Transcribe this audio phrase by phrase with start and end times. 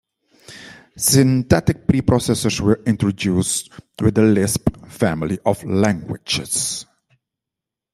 [0.97, 6.87] Syntactic preprocessors were introduced with the Lisp family of languages.